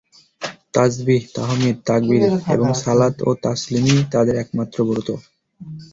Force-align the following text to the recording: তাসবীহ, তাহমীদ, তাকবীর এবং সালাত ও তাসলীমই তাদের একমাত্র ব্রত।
তাসবীহ, 0.73 1.21
তাহমীদ, 1.35 1.77
তাকবীর 1.87 2.23
এবং 2.55 2.67
সালাত 2.83 3.15
ও 3.21 3.31
তাসলীমই 3.43 3.99
তাদের 4.13 4.35
একমাত্র 4.37 4.77
ব্রত। 4.87 5.09